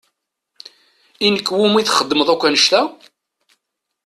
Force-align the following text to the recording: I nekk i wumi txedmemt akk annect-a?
I 1.25 1.27
nekk 1.33 1.47
i 1.51 1.55
wumi 1.57 1.81
txedmemt 1.85 2.29
akk 2.33 2.43
annect-a? 2.47 2.81